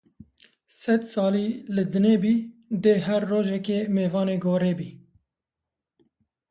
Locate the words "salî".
1.13-1.47